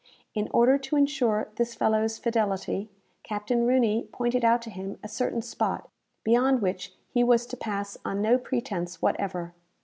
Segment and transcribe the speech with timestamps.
[0.33, 2.89] In order to insure this fellow's fidelity,
[3.21, 5.91] Captain Rooney pointed out to him a certain spot,
[6.23, 9.53] beyond which he was to pass on no pretence whatever.